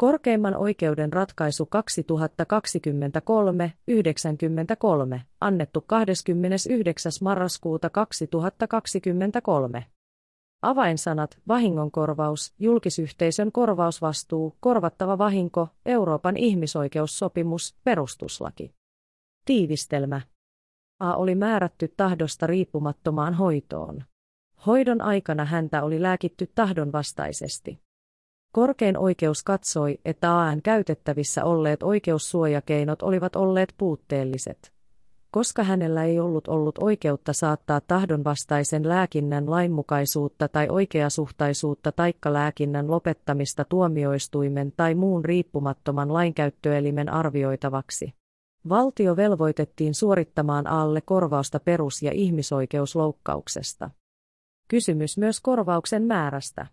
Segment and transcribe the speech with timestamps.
[0.00, 1.68] Korkeimman oikeuden ratkaisu
[5.16, 7.12] 2023-93, annettu 29.
[7.22, 9.86] marraskuuta 2023.
[10.62, 18.74] Avainsanat, vahingonkorvaus, julkisyhteisön korvausvastuu, korvattava vahinko, Euroopan ihmisoikeussopimus, perustuslaki.
[19.44, 20.20] Tiivistelmä.
[21.00, 24.04] A oli määrätty tahdosta riippumattomaan hoitoon.
[24.66, 27.89] Hoidon aikana häntä oli lääkitty tahdonvastaisesti.
[28.52, 34.72] Korkein oikeus katsoi, että AN käytettävissä olleet oikeussuojakeinot olivat olleet puutteelliset.
[35.30, 43.64] Koska hänellä ei ollut ollut oikeutta saattaa tahdonvastaisen lääkinnän lainmukaisuutta tai oikeasuhtaisuutta taikka lääkinnän lopettamista
[43.64, 48.14] tuomioistuimen tai muun riippumattoman lainkäyttöelimen arvioitavaksi.
[48.68, 53.90] Valtio velvoitettiin suorittamaan alle korvausta perus- ja ihmisoikeusloukkauksesta.
[54.68, 56.66] Kysymys myös korvauksen määrästä.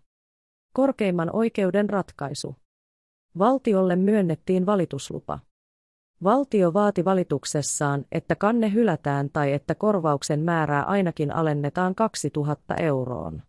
[0.72, 2.56] Korkeimman oikeuden ratkaisu.
[3.38, 5.38] Valtiolle myönnettiin valituslupa.
[6.24, 13.42] Valtio vaati valituksessaan, että kanne hylätään tai että korvauksen määrää ainakin alennetaan 2000 euroon.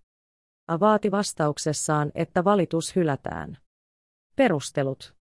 [0.67, 3.57] A vaati vastauksessaan, että valitus hylätään.
[4.35, 5.15] Perustelut.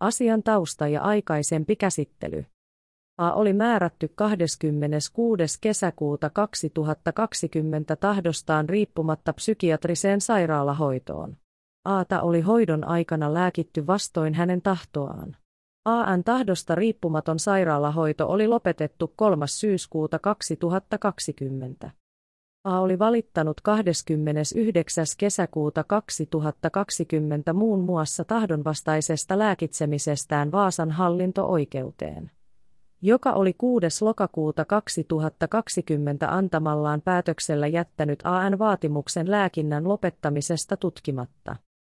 [0.00, 2.44] Asian tausta ja aikaisempi käsittely.
[3.18, 5.58] A oli määrätty 26.
[5.60, 11.36] kesäkuuta 2020 tahdostaan riippumatta psykiatriseen sairaalahoitoon.
[11.84, 15.36] Aata oli hoidon aikana lääkitty vastoin hänen tahtoaan.
[15.84, 19.46] AN tahdosta riippumaton sairaalahoito oli lopetettu 3.
[19.46, 21.90] syyskuuta 2020.
[22.64, 25.04] A oli valittanut 29.
[25.18, 32.30] kesäkuuta 2020 muun muassa tahdonvastaisesta lääkitsemisestään Vaasan hallinto-oikeuteen
[33.06, 34.04] joka oli 6.
[34.04, 41.56] lokakuuta 2020 antamallaan päätöksellä jättänyt AN-vaatimuksen lääkinnän lopettamisesta tutkimatta.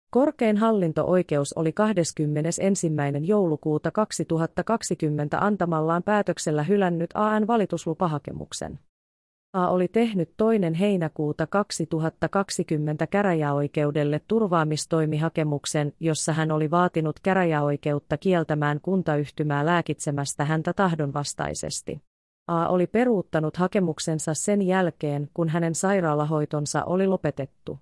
[0.09, 2.91] Korkein hallinto-oikeus oli 21.
[3.21, 8.79] joulukuuta 2020 antamallaan päätöksellä hylännyt AN-valituslupahakemuksen.
[9.57, 19.65] A oli tehnyt toinen heinäkuuta 2020 käräjäoikeudelle turvaamistoimihakemuksen, jossa hän oli vaatinut käräjäoikeutta kieltämään kuntayhtymää
[19.65, 22.01] lääkitsemästä häntä tahdonvastaisesti.
[22.47, 27.79] A oli peruuttanut hakemuksensa sen jälkeen, kun hänen sairaalahoitonsa oli lopetettu.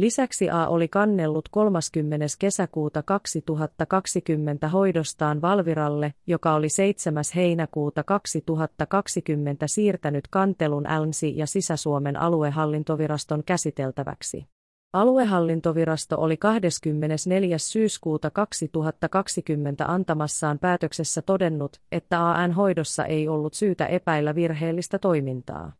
[0.00, 2.26] Lisäksi A oli kannellut 30.
[2.38, 7.24] kesäkuuta 2020 hoidostaan Valviralle, joka oli 7.
[7.36, 14.46] heinäkuuta 2020 siirtänyt kantelun Älmsi ja Sisä-Suomen aluehallintoviraston käsiteltäväksi.
[14.92, 17.58] Aluehallintovirasto oli 24.
[17.58, 25.72] syyskuuta 2020 antamassaan päätöksessä todennut, että AN-hoidossa ei ollut syytä epäillä virheellistä toimintaa.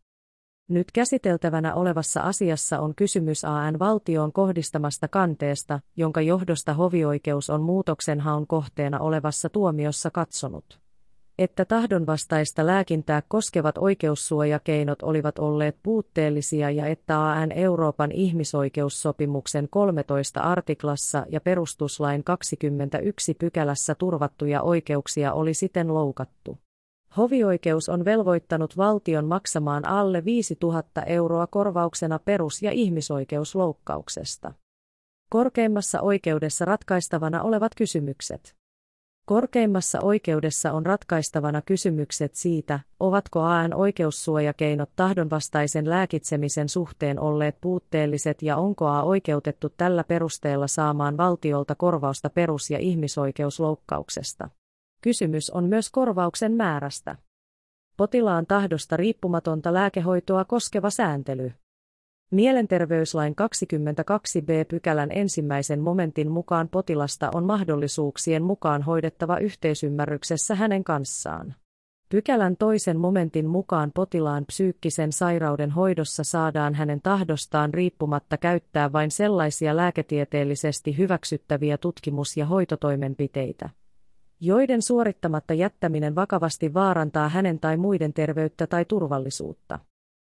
[0.69, 8.47] Nyt käsiteltävänä olevassa asiassa on kysymys AN valtioon kohdistamasta kanteesta, jonka johdosta hovioikeus on muutoksenhaun
[8.47, 10.79] kohteena olevassa tuomiossa katsonut.
[11.39, 21.25] Että tahdonvastaista lääkintää koskevat oikeussuojakeinot olivat olleet puutteellisia ja että AN Euroopan ihmisoikeussopimuksen 13 artiklassa
[21.29, 26.57] ja perustuslain 21 pykälässä turvattuja oikeuksia oli siten loukattu.
[27.17, 34.53] Hovioikeus on velvoittanut valtion maksamaan alle 5000 euroa korvauksena perus- ja ihmisoikeusloukkauksesta.
[35.29, 38.55] Korkeimmassa oikeudessa ratkaistavana olevat kysymykset.
[39.25, 48.57] Korkeimmassa oikeudessa on ratkaistavana kysymykset siitä, ovatko AN oikeussuojakeinot tahdonvastaisen lääkitsemisen suhteen olleet puutteelliset ja
[48.57, 54.49] onko A oikeutettu tällä perusteella saamaan valtiolta korvausta perus- ja ihmisoikeusloukkauksesta.
[55.07, 57.15] Kysymys on myös korvauksen määrästä.
[57.97, 61.51] Potilaan tahdosta riippumatonta lääkehoitoa koskeva sääntely.
[62.31, 71.55] Mielenterveyslain 22b-pykälän ensimmäisen momentin mukaan potilasta on mahdollisuuksien mukaan hoidettava yhteisymmärryksessä hänen kanssaan.
[72.09, 79.75] Pykälän toisen momentin mukaan potilaan psyykkisen sairauden hoidossa saadaan hänen tahdostaan riippumatta käyttää vain sellaisia
[79.75, 83.69] lääketieteellisesti hyväksyttäviä tutkimus- ja hoitotoimenpiteitä
[84.39, 89.79] joiden suorittamatta jättäminen vakavasti vaarantaa hänen tai muiden terveyttä tai turvallisuutta.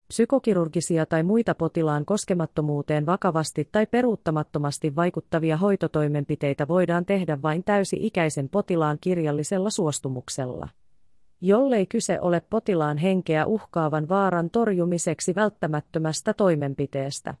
[0.08, 8.98] Psykokirurgisia tai muita potilaan koskemattomuuteen vakavasti tai peruuttamattomasti vaikuttavia hoitotoimenpiteitä voidaan tehdä vain täysi-ikäisen potilaan
[9.00, 10.68] kirjallisella suostumuksella.
[11.40, 17.34] Jollei kyse ole potilaan henkeä uhkaavan vaaran torjumiseksi välttämättömästä toimenpiteestä.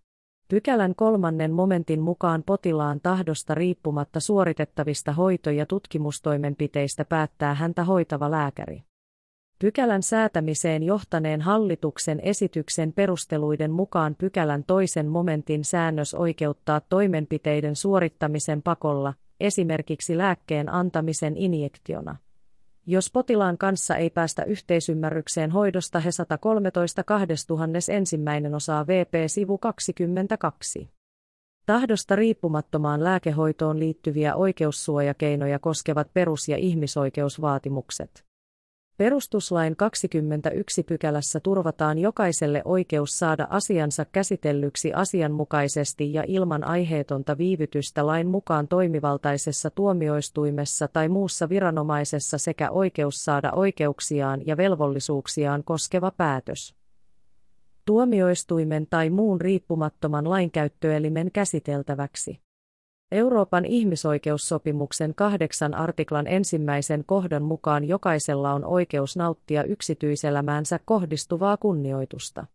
[0.50, 8.82] Pykälän kolmannen momentin mukaan potilaan tahdosta riippumatta suoritettavista hoito- ja tutkimustoimenpiteistä päättää häntä hoitava lääkäri.
[9.58, 19.14] Pykälän säätämiseen johtaneen hallituksen esityksen perusteluiden mukaan pykälän toisen momentin säännös oikeuttaa toimenpiteiden suorittamisen pakolla,
[19.40, 22.16] esimerkiksi lääkkeen antamisen injektiona.
[22.86, 30.90] Jos potilaan kanssa ei päästä yhteisymmärrykseen hoidosta he 113 2001 osaa VP sivu 22.
[31.66, 38.29] Tahdosta riippumattomaan lääkehoitoon liittyviä oikeussuojakeinoja koskevat perus- ja ihmisoikeusvaatimukset.
[39.00, 48.26] Perustuslain 21 pykälässä turvataan jokaiselle oikeus saada asiansa käsitellyksi asianmukaisesti ja ilman aiheetonta viivytystä lain
[48.26, 56.74] mukaan toimivaltaisessa tuomioistuimessa tai muussa viranomaisessa sekä oikeus saada oikeuksiaan ja velvollisuuksiaan koskeva päätös
[57.84, 62.49] tuomioistuimen tai muun riippumattoman lainkäyttöelimen käsiteltäväksi.
[63.12, 72.46] Euroopan ihmisoikeussopimuksen kahdeksan artiklan ensimmäisen kohdan mukaan jokaisella on oikeus nauttia yksityiselämäänsä kohdistuvaa kunnioitusta.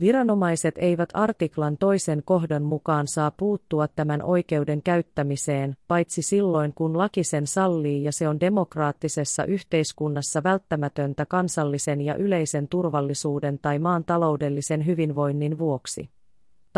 [0.00, 7.24] Viranomaiset eivät artiklan toisen kohdan mukaan saa puuttua tämän oikeuden käyttämiseen, paitsi silloin kun laki
[7.24, 14.86] sen sallii ja se on demokraattisessa yhteiskunnassa välttämätöntä kansallisen ja yleisen turvallisuuden tai maan taloudellisen
[14.86, 16.10] hyvinvoinnin vuoksi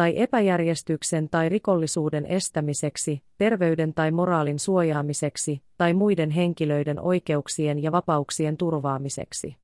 [0.01, 8.57] tai epäjärjestyksen tai rikollisuuden estämiseksi, terveyden tai moraalin suojaamiseksi, tai muiden henkilöiden oikeuksien ja vapauksien
[8.57, 9.57] turvaamiseksi.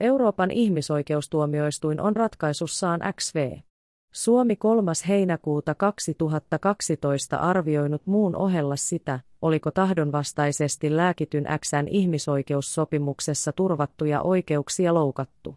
[0.00, 3.56] Euroopan ihmisoikeustuomioistuin on ratkaisussaan XV.
[4.12, 4.92] Suomi 3.
[5.08, 15.56] heinäkuuta 2012 arvioinut muun ohella sitä, oliko tahdonvastaisesti lääkityn XN ihmisoikeussopimuksessa turvattuja oikeuksia loukattu.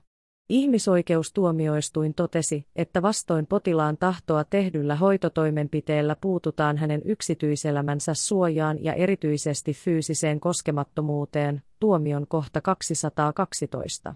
[0.53, 10.39] Ihmisoikeustuomioistuin totesi, että vastoin potilaan tahtoa tehdyllä hoitotoimenpiteellä puututaan hänen yksityiselämänsä suojaan ja erityisesti fyysiseen
[10.39, 14.15] koskemattomuuteen, tuomion kohta 212.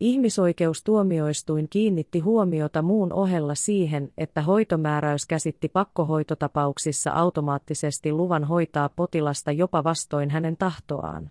[0.00, 9.84] Ihmisoikeustuomioistuin kiinnitti huomiota muun ohella siihen, että hoitomääräys käsitti pakkohoitotapauksissa automaattisesti luvan hoitaa potilasta jopa
[9.84, 11.30] vastoin hänen tahtoaan.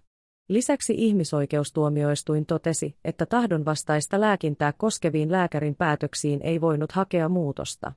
[0.52, 7.92] Lisäksi ihmisoikeustuomioistuin totesi, että tahdonvastaista lääkintää koskeviin lääkärin päätöksiin ei voinut hakea muutosta.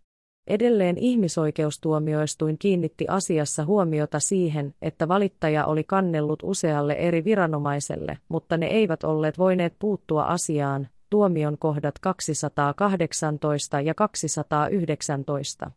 [0.46, 8.66] Edelleen ihmisoikeustuomioistuin kiinnitti asiassa huomiota siihen, että valittaja oli kannellut usealle eri viranomaiselle, mutta ne
[8.66, 15.70] eivät olleet voineet puuttua asiaan, tuomion kohdat 218 ja 219.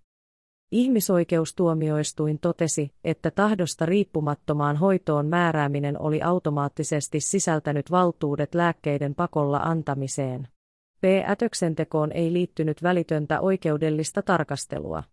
[0.72, 10.48] Ihmisoikeustuomioistuin totesi, että tahdosta riippumattomaan hoitoon määrääminen oli automaattisesti sisältänyt valtuudet lääkkeiden pakolla antamiseen.
[11.02, 15.04] P-ätöksentekoon ei liittynyt välitöntä oikeudellista tarkastelua.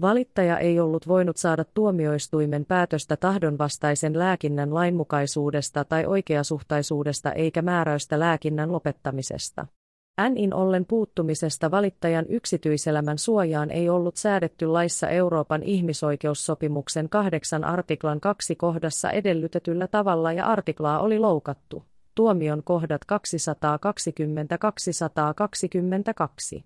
[0.00, 8.72] Valittaja ei ollut voinut saada tuomioistuimen päätöstä tahdonvastaisen lääkinnän lainmukaisuudesta tai oikeasuhtaisuudesta eikä määräystä lääkinnän
[8.72, 9.66] lopettamisesta.
[10.30, 18.56] NIn ollen puuttumisesta valittajan yksityiselämän suojaan ei ollut säädetty laissa Euroopan ihmisoikeussopimuksen kahdeksan artiklan kaksi
[18.56, 21.84] kohdassa edellytetyllä tavalla ja artiklaa oli loukattu.
[22.14, 23.00] Tuomion kohdat
[26.58, 26.62] 220-222.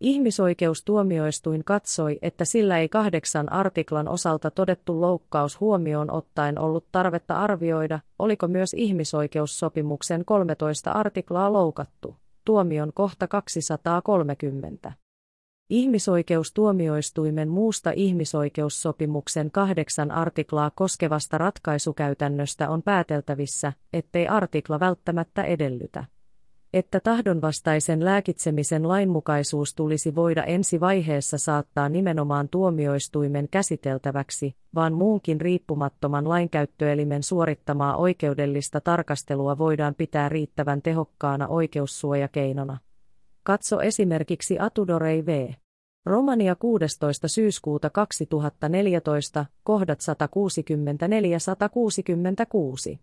[0.00, 8.00] Ihmisoikeustuomioistuin katsoi, että sillä ei kahdeksan artiklan osalta todettu loukkaus huomioon ottaen ollut tarvetta arvioida,
[8.18, 14.92] oliko myös ihmisoikeussopimuksen 13 artiklaa loukattu tuomion kohta 230.
[15.70, 26.04] Ihmisoikeustuomioistuimen muusta ihmisoikeussopimuksen kahdeksan artiklaa koskevasta ratkaisukäytännöstä on pääteltävissä, ettei artikla välttämättä edellytä
[26.74, 36.28] että tahdonvastaisen lääkitsemisen lainmukaisuus tulisi voida ensi vaiheessa saattaa nimenomaan tuomioistuimen käsiteltäväksi, vaan muunkin riippumattoman
[36.28, 42.78] lainkäyttöelimen suorittamaa oikeudellista tarkastelua voidaan pitää riittävän tehokkaana oikeussuojakeinona.
[43.42, 45.50] Katso esimerkiksi Atudorei v.
[46.06, 47.28] Romania 16.
[47.28, 49.98] syyskuuta 2014, kohdat
[52.94, 52.98] 164-166.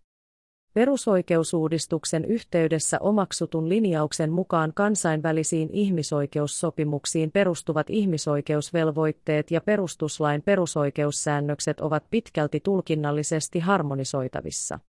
[0.73, 13.59] Perusoikeusuudistuksen yhteydessä omaksutun linjauksen mukaan kansainvälisiin ihmisoikeussopimuksiin perustuvat ihmisoikeusvelvoitteet ja perustuslain perusoikeussäännökset ovat pitkälti tulkinnallisesti
[13.59, 14.79] harmonisoitavissa.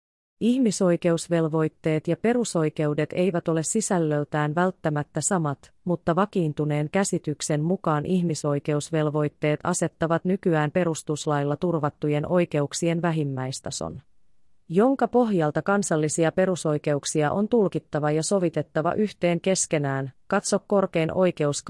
[0.41, 10.71] Ihmisoikeusvelvoitteet ja perusoikeudet eivät ole sisällöltään välttämättä samat, mutta vakiintuneen käsityksen mukaan ihmisoikeusvelvoitteet asettavat nykyään
[10.71, 14.03] perustuslailla turvattujen oikeuksien vähimmäistason
[14.75, 21.65] jonka pohjalta kansallisia perusoikeuksia on tulkittava ja sovitettava yhteen keskenään, katso korkein oikeus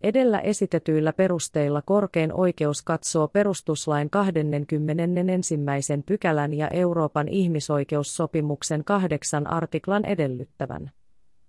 [0.02, 5.60] Edellä esitetyillä perusteilla korkein oikeus katsoo perustuslain 21.
[6.06, 10.92] pykälän ja Euroopan ihmisoikeussopimuksen kahdeksan artiklan edellyttävän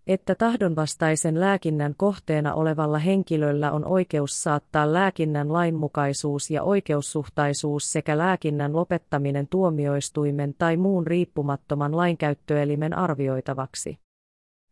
[0.07, 8.77] että tahdonvastaisen lääkinnän kohteena olevalla henkilöllä on oikeus saattaa lääkinnän lainmukaisuus ja oikeussuhtaisuus sekä lääkinnän
[8.77, 13.99] lopettaminen tuomioistuimen tai muun riippumattoman lainkäyttöelimen arvioitavaksi.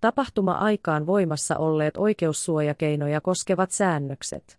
[0.04, 4.58] Tapahtuma-aikaan voimassa olleet oikeussuojakeinoja koskevat säännökset.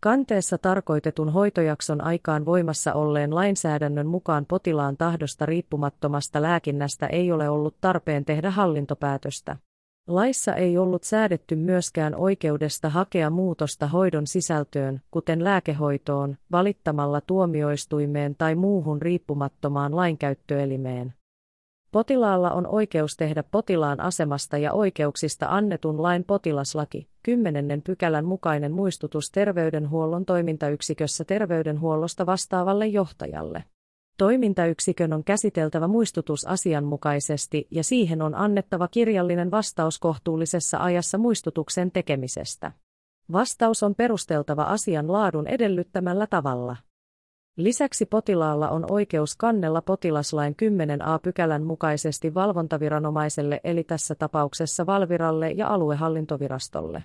[0.00, 7.76] Kanteessa tarkoitetun hoitojakson aikaan voimassa olleen lainsäädännön mukaan potilaan tahdosta riippumattomasta lääkinnästä ei ole ollut
[7.80, 9.56] tarpeen tehdä hallintopäätöstä.
[10.08, 18.54] Laissa ei ollut säädetty myöskään oikeudesta hakea muutosta hoidon sisältöön, kuten lääkehoitoon, valittamalla tuomioistuimeen tai
[18.54, 21.14] muuhun riippumattomaan lainkäyttöelimeen.
[21.94, 27.82] Potilaalla on oikeus tehdä potilaan asemasta ja oikeuksista annetun lain potilaslaki, 10.
[27.82, 33.64] pykälän mukainen muistutus terveydenhuollon toimintayksikössä terveydenhuollosta vastaavalle johtajalle.
[34.18, 42.72] Toimintayksikön on käsiteltävä muistutus asianmukaisesti ja siihen on annettava kirjallinen vastaus kohtuullisessa ajassa muistutuksen tekemisestä.
[43.32, 46.76] Vastaus on perusteltava asian laadun edellyttämällä tavalla.
[47.56, 55.68] Lisäksi potilaalla on oikeus kannella potilaslain 10a pykälän mukaisesti valvontaviranomaiselle eli tässä tapauksessa Valviralle ja
[55.68, 57.04] aluehallintovirastolle.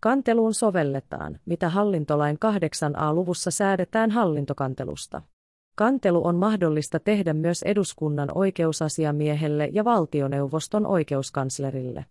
[0.00, 5.22] Kanteluun sovelletaan, mitä hallintolain 8a-luvussa säädetään hallintokantelusta.
[5.76, 12.06] Kantelu on mahdollista tehdä myös eduskunnan oikeusasiamiehelle ja valtioneuvoston oikeuskanslerille.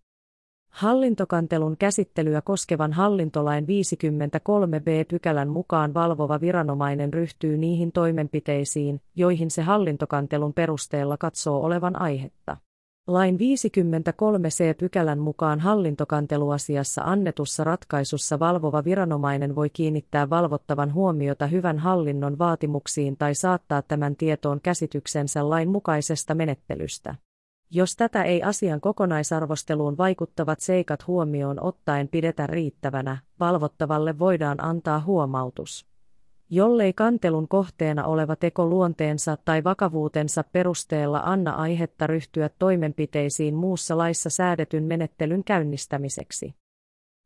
[0.75, 11.17] Hallintokantelun käsittelyä koskevan hallintolain 53b-pykälän mukaan valvova viranomainen ryhtyy niihin toimenpiteisiin, joihin se hallintokantelun perusteella
[11.17, 12.57] katsoo olevan aihetta.
[13.07, 23.17] Lain 53c-pykälän mukaan hallintokanteluasiassa annetussa ratkaisussa valvova viranomainen voi kiinnittää valvottavan huomiota hyvän hallinnon vaatimuksiin
[23.17, 27.15] tai saattaa tämän tietoon käsityksensä lain mukaisesta menettelystä.
[27.71, 35.85] Jos tätä ei asian kokonaisarvosteluun vaikuttavat seikat huomioon ottaen pidetä riittävänä, valvottavalle voidaan antaa huomautus.
[36.49, 44.29] Jollei kantelun kohteena oleva teko luonteensa tai vakavuutensa perusteella anna aihetta ryhtyä toimenpiteisiin muussa laissa
[44.29, 46.55] säädetyn menettelyn käynnistämiseksi.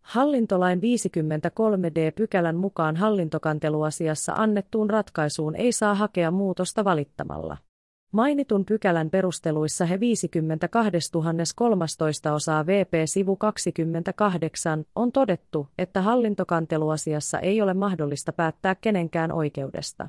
[0.01, 7.57] Hallintolain 53d-pykälän mukaan hallintokanteluasiassa annettuun ratkaisuun ei saa hakea muutosta valittamalla.
[8.11, 10.01] Mainitun pykälän perusteluissa he 52.13
[12.33, 20.07] osaa VP sivu 28 on todettu, että hallintokanteluasiassa ei ole mahdollista päättää kenenkään oikeudesta.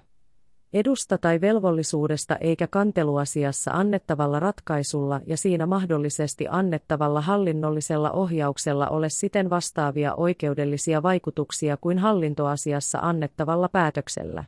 [0.73, 9.51] Edusta tai velvollisuudesta eikä kanteluasiassa annettavalla ratkaisulla ja siinä mahdollisesti annettavalla hallinnollisella ohjauksella ole siten
[9.51, 14.45] vastaavia oikeudellisia vaikutuksia kuin hallintoasiassa annettavalla päätöksellä.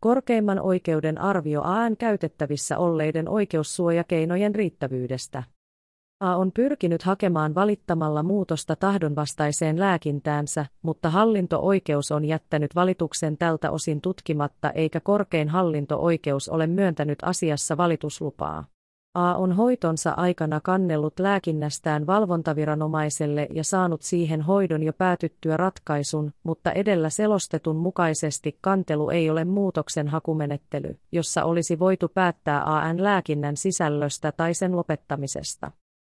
[0.00, 5.42] Korkeimman oikeuden arvio AN käytettävissä olleiden oikeussuojakeinojen riittävyydestä.
[6.20, 14.00] A on pyrkinyt hakemaan valittamalla muutosta tahdonvastaiseen lääkintäänsä, mutta hallinto-oikeus on jättänyt valituksen tältä osin
[14.00, 18.64] tutkimatta eikä korkein hallinto-oikeus ole myöntänyt asiassa valituslupaa.
[19.18, 26.72] A on hoitonsa aikana kannellut lääkinnästään valvontaviranomaiselle ja saanut siihen hoidon jo päätyttyä ratkaisun, mutta
[26.72, 34.32] edellä selostetun mukaisesti kantelu ei ole muutoksen hakumenettely, jossa olisi voitu päättää AN lääkinnän sisällöstä
[34.32, 35.70] tai sen lopettamisesta.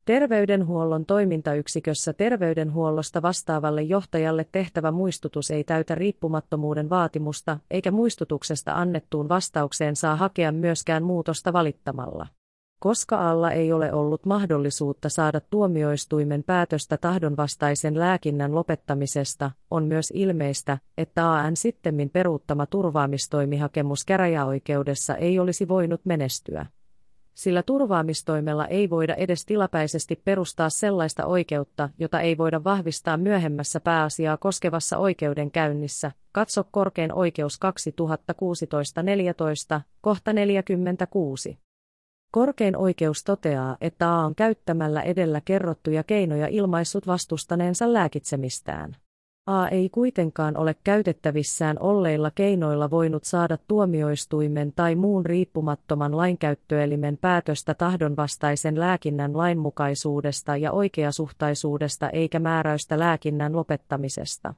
[0.04, 9.96] Terveydenhuollon toimintayksikössä terveydenhuollosta vastaavalle johtajalle tehtävä muistutus ei täytä riippumattomuuden vaatimusta, eikä muistutuksesta annettuun vastaukseen
[9.96, 12.26] saa hakea myöskään muutosta valittamalla.
[12.78, 20.78] Koska alla ei ole ollut mahdollisuutta saada tuomioistuimen päätöstä tahdonvastaisen lääkinnän lopettamisesta, on myös ilmeistä,
[20.98, 26.66] että AN sittemmin peruuttama turvaamistoimihakemus käräjäoikeudessa ei olisi voinut menestyä.
[27.34, 34.36] Sillä turvaamistoimella ei voida edes tilapäisesti perustaa sellaista oikeutta, jota ei voida vahvistaa myöhemmässä pääasiaa
[34.36, 36.12] koskevassa oikeudenkäynnissä.
[36.32, 37.60] Katso korkein oikeus
[39.76, 41.58] 2016-14, kohta 46.
[42.30, 48.96] Korkein oikeus toteaa, että A on käyttämällä edellä kerrottuja keinoja ilmaissut vastustaneensa lääkitsemistään.
[49.46, 57.74] A ei kuitenkaan ole käytettävissään olleilla keinoilla voinut saada tuomioistuimen tai muun riippumattoman lainkäyttöelimen päätöstä
[57.74, 64.54] tahdonvastaisen lääkinnän lainmukaisuudesta ja oikeasuhtaisuudesta eikä määräystä lääkinnän lopettamisesta.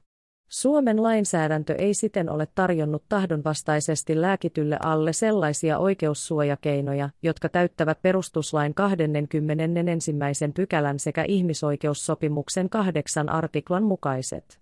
[0.51, 10.11] Suomen lainsäädäntö ei siten ole tarjonnut tahdonvastaisesti lääkitylle alle sellaisia oikeussuojakeinoja, jotka täyttävät perustuslain 21.
[10.55, 14.61] pykälän sekä ihmisoikeussopimuksen kahdeksan artiklan mukaiset.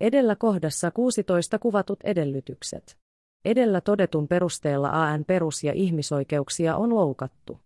[0.00, 2.96] Edellä kohdassa 16 kuvatut edellytykset.
[3.44, 7.58] Edellä todetun perusteella AN perus- ja ihmisoikeuksia on loukattu.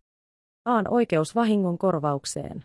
[0.64, 2.64] AN oikeus vahingon korvaukseen.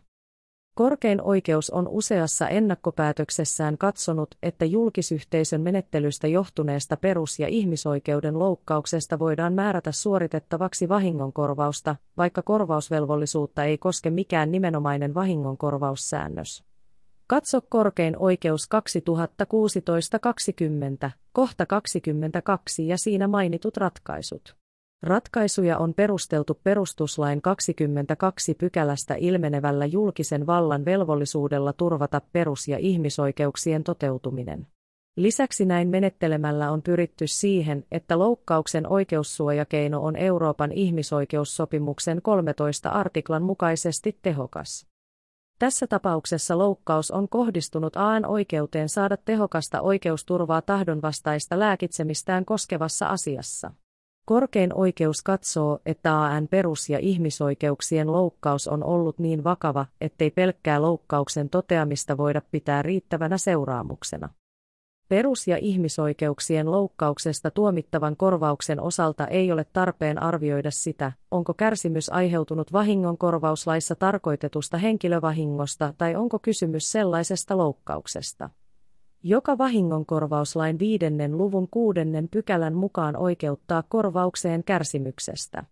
[0.80, 9.54] Korkein oikeus on useassa ennakkopäätöksessään katsonut, että julkisyhteisön menettelystä johtuneesta perus- ja ihmisoikeuden loukkauksesta voidaan
[9.54, 16.64] määrätä suoritettavaksi vahingonkorvausta, vaikka korvausvelvollisuutta ei koske mikään nimenomainen vahingonkorvaussäännös.
[17.28, 18.70] Katso korkein oikeus
[21.06, 24.59] 2016-20, kohta 22 ja siinä mainitut ratkaisut.
[25.04, 34.68] Ratkaisuja on perusteltu perustuslain 22 pykälästä ilmenevällä julkisen vallan velvollisuudella turvata perus- ja ihmisoikeuksien toteutuminen.
[35.18, 44.20] Lisäksi näin menettelemällä on pyritty siihen, että loukkauksen oikeussuojakeino on Euroopan ihmisoikeussopimuksen 13 artiklan mukaisesti
[44.22, 44.88] tehokas.
[45.60, 53.72] Tässä tapauksessa loukkaus on kohdistunut AN oikeuteen saada tehokasta oikeusturvaa tahdonvastaista lääkitsemistään koskevassa asiassa.
[54.30, 60.82] Korkein oikeus katsoo, että AN perus- ja ihmisoikeuksien loukkaus on ollut niin vakava, ettei pelkkää
[60.82, 64.30] loukkauksen toteamista voida pitää riittävänä seuraamuksena.
[65.08, 72.74] Perus- ja ihmisoikeuksien loukkauksesta tuomittavan korvauksen osalta ei ole tarpeen arvioida sitä, onko kärsimys aiheutunut
[72.74, 78.50] vahingonkorvauslaissa tarkoitetusta henkilövahingosta tai onko kysymys sellaisesta loukkauksesta
[79.24, 85.64] joka vahingonkorvauslain viidennen luvun kuudennen pykälän mukaan oikeuttaa korvaukseen kärsimyksestä.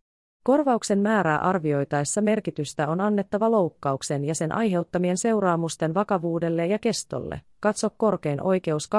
[0.44, 7.42] Korvauksen määrää arvioitaessa merkitystä on annettava loukkauksen ja sen aiheuttamien seuraamusten vakavuudelle ja kestolle.
[7.60, 8.90] Katso korkein oikeus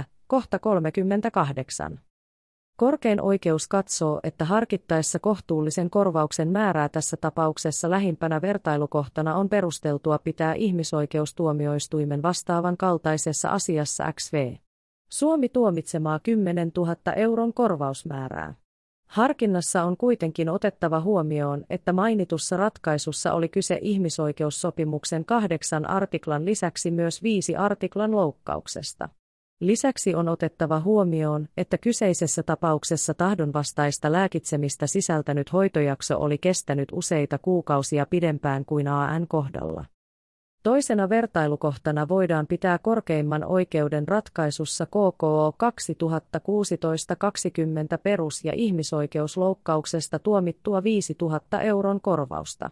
[0.00, 2.00] 2016-20, kohta 38.
[2.80, 10.54] Korkein oikeus katsoo, että harkittaessa kohtuullisen korvauksen määrää tässä tapauksessa lähimpänä vertailukohtana on perusteltua pitää
[10.54, 14.54] ihmisoikeustuomioistuimen vastaavan kaltaisessa asiassa XV.
[15.10, 18.54] Suomi tuomitsemaa 10 000 euron korvausmäärää.
[19.06, 27.22] Harkinnassa on kuitenkin otettava huomioon, että mainitussa ratkaisussa oli kyse ihmisoikeussopimuksen kahdeksan artiklan lisäksi myös
[27.22, 29.08] viisi artiklan loukkauksesta.
[29.60, 38.06] Lisäksi on otettava huomioon, että kyseisessä tapauksessa tahdonvastaista lääkitsemistä sisältänyt hoitojakso oli kestänyt useita kuukausia
[38.06, 39.84] pidempään kuin AN kohdalla.
[40.62, 45.54] Toisena vertailukohtana voidaan pitää korkeimman oikeuden ratkaisussa KKO
[47.94, 52.70] 2016-20 perus- ja ihmisoikeusloukkauksesta tuomittua 5000 euron korvausta.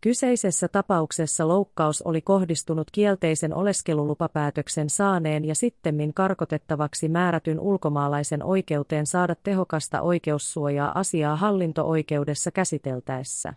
[0.00, 9.34] Kyseisessä tapauksessa loukkaus oli kohdistunut kielteisen oleskelulupapäätöksen saaneen ja sittemmin karkotettavaksi määrätyn ulkomaalaisen oikeuteen saada
[9.42, 13.54] tehokasta oikeussuojaa asiaa hallinto-oikeudessa käsiteltäessä.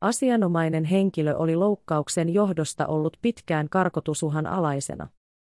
[0.00, 5.08] Asianomainen henkilö oli loukkauksen johdosta ollut pitkään karkotusuhan alaisena.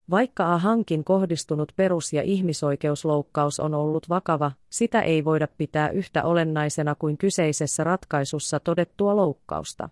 [0.10, 6.96] Vaikka A-hankin kohdistunut perus- ja ihmisoikeusloukkaus on ollut vakava, sitä ei voida pitää yhtä olennaisena
[6.96, 9.90] kuin kyseisessä ratkaisussa todettua loukkausta.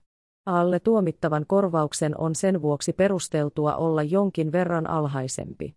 [0.48, 5.76] Alle tuomittavan korvauksen on sen vuoksi perusteltua olla jonkin verran alhaisempi.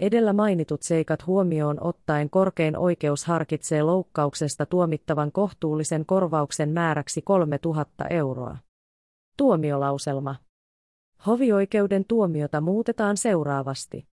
[0.00, 8.56] Edellä mainitut seikat huomioon ottaen korkein oikeus harkitsee loukkauksesta tuomittavan kohtuullisen korvauksen määräksi 3000 euroa.
[9.36, 10.36] Tuomiolauselma.
[11.26, 14.09] Hovioikeuden tuomiota muutetaan seuraavasti.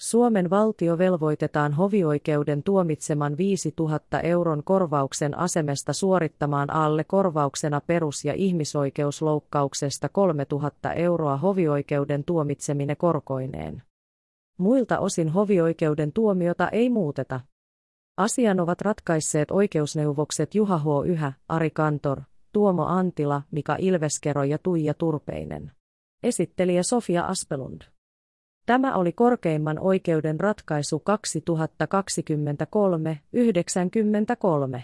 [0.00, 10.08] Suomen valtio velvoitetaan hovioikeuden tuomitseman 5000 euron korvauksen asemesta suorittamaan alle korvauksena perus- ja ihmisoikeusloukkauksesta
[10.08, 13.82] 3000 euroa hovioikeuden tuomitsemine korkoineen.
[14.58, 17.40] Muilta osin hovioikeuden tuomiota ei muuteta.
[18.16, 20.84] Asian ovat ratkaisseet oikeusneuvokset Juha H.
[21.06, 22.20] Yhä, Ari Kantor,
[22.52, 25.72] Tuomo Antila, Mika Ilveskero ja Tuija Turpeinen.
[26.22, 27.82] Esittelijä Sofia Aspelund.
[28.70, 31.02] Tämä oli korkeimman oikeuden ratkaisu
[34.76, 34.80] 2023-93.